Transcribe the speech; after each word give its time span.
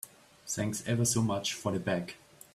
Thanks 0.47 0.81
ever 0.87 1.05
so 1.05 1.21
much 1.21 1.53
for 1.53 1.71
the 1.71 1.79
bag. 1.79 2.15